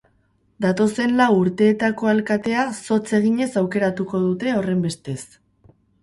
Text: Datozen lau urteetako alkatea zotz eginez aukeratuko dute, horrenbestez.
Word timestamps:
Datozen 0.63 1.11
lau 1.17 1.25
urteetako 1.41 2.07
alkatea 2.13 2.63
zotz 2.77 3.11
eginez 3.17 3.47
aukeratuko 3.61 4.23
dute, 4.23 4.55
horrenbestez. 4.61 5.19